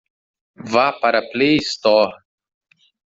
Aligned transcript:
Vá 0.73 0.91
para 0.99 1.19
a 1.19 1.29
Play 1.31 1.57
Store. 1.57 2.11